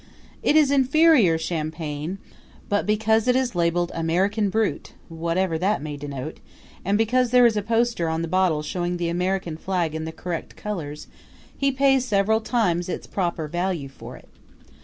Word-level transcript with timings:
It 0.41 0.55
is 0.55 0.71
inferior 0.71 1.37
champagne; 1.37 2.17
but 2.69 2.87
because 2.87 3.27
it 3.27 3.35
is 3.35 3.53
labeled 3.53 3.91
American 3.93 4.49
Brut 4.49 4.93
what 5.09 5.37
ever 5.37 5.59
that 5.59 5.79
may 5.79 5.95
denote 5.95 6.39
and 6.83 6.97
because 6.97 7.29
there 7.29 7.45
is 7.45 7.55
a 7.55 7.61
poster 7.61 8.09
on 8.09 8.23
the 8.23 8.27
bottle 8.27 8.63
showing 8.63 8.97
the 8.97 9.09
American 9.09 9.57
flag 9.57 9.93
in 9.93 10.05
the 10.05 10.11
correct 10.11 10.55
colors, 10.55 11.05
he 11.55 11.71
pays 11.71 12.03
several 12.03 12.41
times 12.41 12.89
its 12.89 13.05
proper 13.05 13.47
value 13.47 13.89
for 13.89 14.17
it. 14.17 14.27